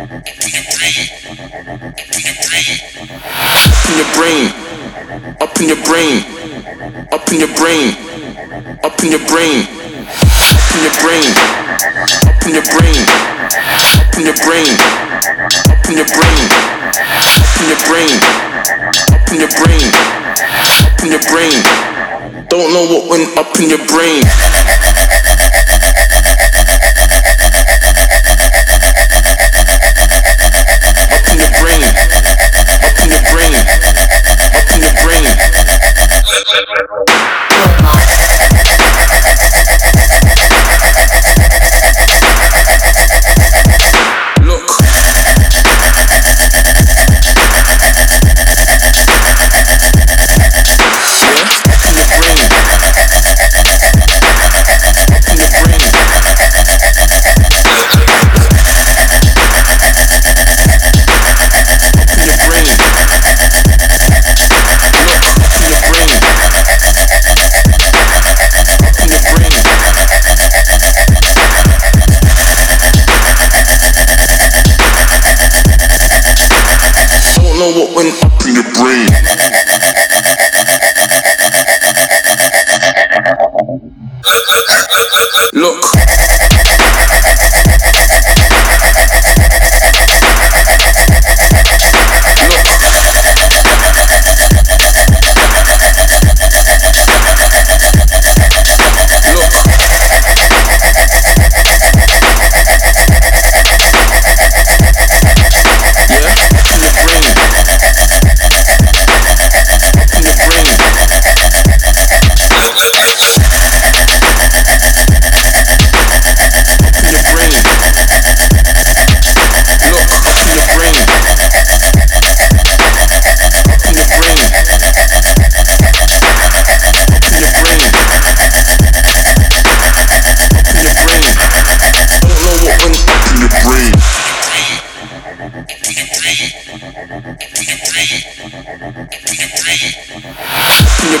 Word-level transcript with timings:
your 0.00 0.08
brain, 4.16 4.48
up 5.40 5.60
in 5.60 5.68
your 5.68 5.76
brain, 5.84 6.24
up 7.12 7.28
in 7.30 7.40
your 7.40 7.52
brain, 7.52 7.92
up 8.80 9.02
in 9.02 9.10
your 9.10 9.20
brain, 9.28 9.60
up 10.56 10.72
in 10.72 10.80
your 10.80 10.94
brain, 10.96 11.28
up 12.32 12.46
in 12.46 12.54
your 12.54 12.64
brain, 12.64 12.96
up 14.00 14.16
in 14.16 14.24
your 14.24 14.40
brain, 14.40 14.72
up 15.68 15.84
in 15.84 15.96
your 15.96 16.08
brain, 16.08 16.40
up 17.28 17.60
in 17.60 17.68
your 17.68 17.80
brain, 17.84 18.16
up 19.12 19.28
in 19.28 19.36
your 19.36 19.52
brain, 19.52 19.92
up 20.80 21.04
in 21.04 21.10
your 21.12 21.24
brain. 21.28 21.60
Don't 22.48 22.72
know 22.72 22.84
what 22.88 23.10
went 23.10 23.36
up 23.36 23.52
in 23.60 23.68
your 23.68 23.84
brain. 23.86 24.22
open 78.00 78.24
up 78.24 78.46
your 78.46 78.64
brain. 78.72 79.09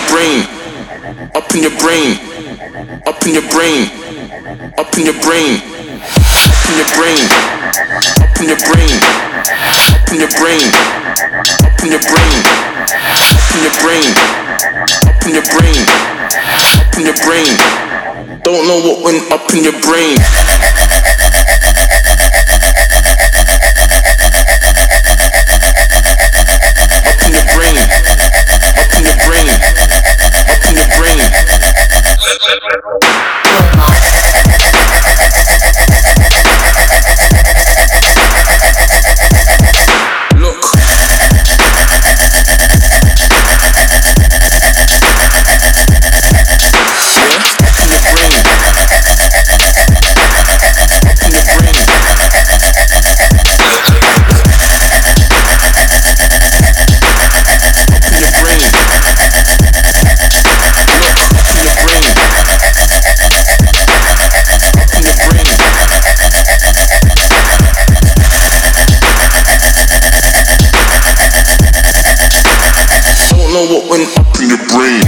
Your 0.00 0.08
brain. 0.08 0.40
Up 1.34 1.54
in 1.54 1.62
your 1.62 1.76
brain. 1.78 2.16
Up 3.06 3.26
in 3.26 3.34
your 3.34 3.48
brain. 3.50 3.90
Up 4.78 4.96
in 4.96 5.04
your 5.04 5.18
brain. 5.20 5.60
Up 6.40 6.70
in 6.70 6.76
your 6.76 6.90
brain. 6.96 7.24
Up 8.20 8.40
in 8.40 8.48
your 8.48 8.60
brain. 8.64 8.96
Up 10.00 10.12
in 10.12 10.20
your 10.20 10.30
brain. 10.38 10.68
Up 11.60 11.82
in 11.84 11.90
your 11.90 12.00
brain. 12.00 12.38
Up 13.20 13.52
in 13.56 13.62
your 13.62 13.76
brain. 13.80 14.10
Up 15.06 15.26
in 15.26 15.34
your 15.34 15.46
brain. 15.52 15.80
Up 16.80 16.96
in 16.96 17.04
your 17.04 17.18
brain. 17.24 17.52
Don't 18.42 18.66
know 18.66 18.80
what 18.80 19.04
went 19.04 19.30
up 19.32 19.52
in 19.54 19.64
your 19.64 19.78
brain. 19.82 20.16
Know 73.50 73.66
what 73.66 73.90
went 73.90 74.16
up 74.16 74.40
in 74.40 74.48
your 74.48 74.58
brain. 74.58 75.02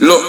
Look. 0.00 0.28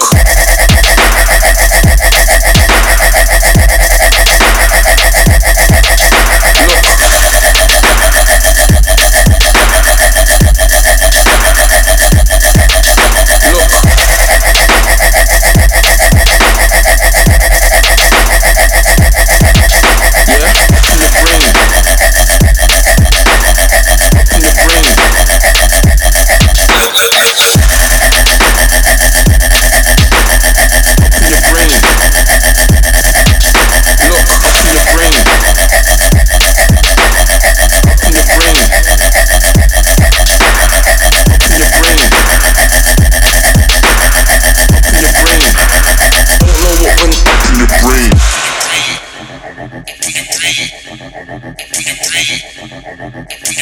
Up 53.56 53.60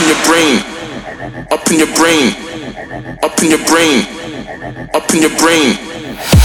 in 0.00 0.08
your 0.08 0.16
brain. 0.24 0.64
Up 1.50 1.70
in 1.70 1.78
your 1.78 1.94
brain. 1.94 2.32
Up 3.22 3.42
in 3.42 3.50
your 3.50 3.58
brain. 3.66 4.06
Up 4.94 5.14
in 5.14 5.20
your 5.20 5.36
brain. 5.36 6.42